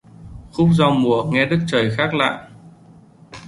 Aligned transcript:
Khúc 0.53 0.69
giao 0.77 0.91
mùa 0.91 1.23
nghe 1.23 1.45
đất 1.45 1.59
trời 1.67 1.91
khác 1.97 2.13
lạ 2.13 2.47